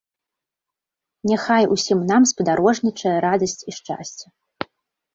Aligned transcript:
Няхай 1.33 1.69
усім 1.77 1.99
нам 2.13 2.27
спадарожнічае 2.33 3.17
радасць 3.29 3.61
і 3.69 3.79
шчасце! 3.81 4.25